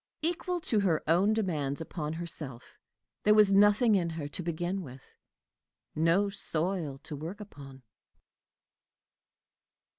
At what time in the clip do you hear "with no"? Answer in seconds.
4.81-6.27